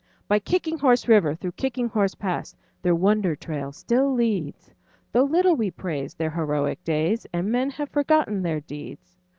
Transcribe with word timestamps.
By 0.27 0.39
Kicking 0.39 0.79
Horse 0.79 1.07
River, 1.07 1.35
through 1.35 1.51
Kicking 1.51 1.87
Horse 1.87 2.15
Pass, 2.15 2.55
Their 2.81 2.95
wonder 2.95 3.35
trail 3.35 3.71
still 3.71 4.11
leads, 4.11 4.71
Though 5.11 5.25
little 5.25 5.55
we 5.55 5.69
praise 5.69 6.15
their 6.15 6.31
heroic 6.31 6.83
days 6.83 7.27
And 7.31 7.51
men 7.51 7.69
have 7.69 7.89
forgotten 7.89 8.41
their 8.41 8.61
deeds. 8.61 9.15